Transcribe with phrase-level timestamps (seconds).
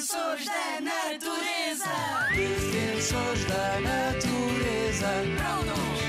[0.00, 1.84] Defensores da natureza.
[2.34, 5.08] Defensores da natureza.
[5.36, 6.00] Prontos.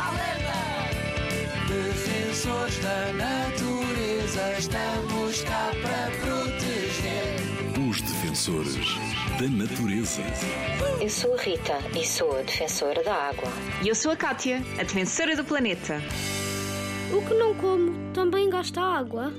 [0.00, 0.58] Alerta.
[1.66, 4.58] Defensores da natureza.
[4.60, 7.34] Estamos cá para proteger.
[7.90, 8.94] Os defensores
[9.40, 10.22] da natureza.
[11.00, 13.48] Eu sou a Rita e sou a defensora da água.
[13.82, 16.00] E eu sou a Kátia, a defensora do planeta.
[17.12, 19.32] O que não como também gasta água?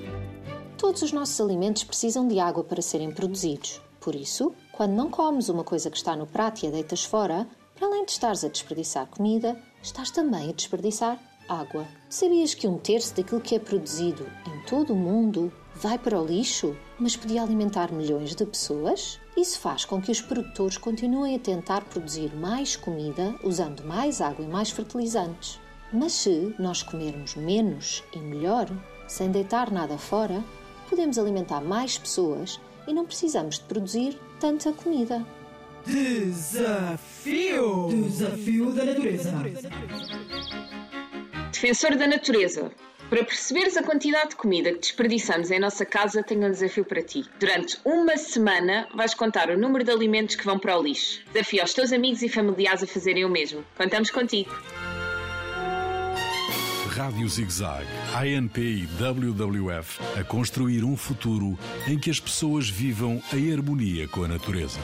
[0.78, 3.82] Todos os nossos alimentos precisam de água para serem produzidos.
[4.00, 7.48] Por isso, quando não comes uma coisa que está no prato e a deitas fora,
[7.76, 11.88] para além de estares a desperdiçar comida, estás também a desperdiçar água.
[12.09, 16.26] Sabias que um terço daquilo que é produzido em todo o mundo vai para o
[16.26, 19.20] lixo, mas podia alimentar milhões de pessoas?
[19.35, 24.46] Isso faz com que os produtores continuem a tentar produzir mais comida usando mais água
[24.46, 25.59] e mais fertilizantes.
[25.91, 28.68] Mas se nós comermos menos e melhor,
[29.07, 30.44] sem deitar nada fora,
[30.90, 35.26] podemos alimentar mais pessoas e não precisamos de produzir tanta comida.
[35.86, 37.90] Desafio!
[37.90, 39.34] Desafio da natureza.
[41.52, 42.71] Defensor da natureza.
[43.10, 47.01] Para perceberes a quantidade de comida que desperdiçamos em nossa casa, tenho um desafio para
[47.01, 47.24] ti.
[47.40, 51.22] Durante uma semana vais contar o número de alimentos que vão para o lixo.
[51.32, 53.63] Desafio aos teus amigos e familiares a fazerem o mesmo.
[53.77, 54.51] Contamos contigo.
[56.98, 63.54] Rádio ZigZag, ANP e WWF a construir um futuro em que as pessoas vivam em
[63.54, 64.79] harmonia com a natureza.